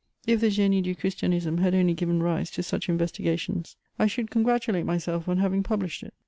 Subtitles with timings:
[0.25, 4.87] If the Génie du Christianisme had only given rise to such investigations, I should congratulate
[4.87, 6.15] myself on having published it.